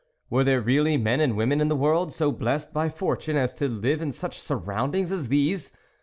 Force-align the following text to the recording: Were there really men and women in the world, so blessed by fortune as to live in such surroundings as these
Were 0.31 0.43
there 0.43 0.61
really 0.61 0.97
men 0.97 1.19
and 1.21 1.37
women 1.37 1.61
in 1.61 1.67
the 1.67 1.75
world, 1.75 2.11
so 2.11 2.31
blessed 2.31 2.73
by 2.73 2.89
fortune 2.89 3.35
as 3.37 3.53
to 3.53 3.67
live 3.69 4.01
in 4.01 4.11
such 4.11 4.39
surroundings 4.39 5.11
as 5.11 5.27
these 5.27 5.73